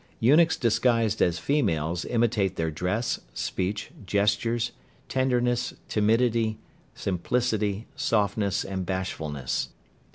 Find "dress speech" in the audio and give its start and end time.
2.71-3.91